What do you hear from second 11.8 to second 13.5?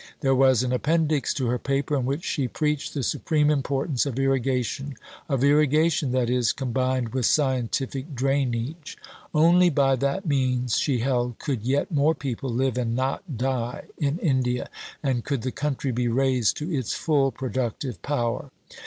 more people "live and not